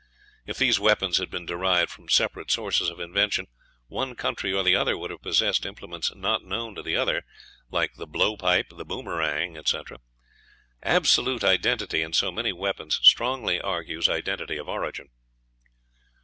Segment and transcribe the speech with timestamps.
[0.47, 3.45] If these weapons had been derived from separate sources of invention,
[3.85, 7.21] one country or the other would have possessed implements not known to the other,
[7.69, 9.99] like the blow pipe, the boomerang, etc.
[10.81, 15.09] Absolute identity in so many weapons strongly argues identity of origin.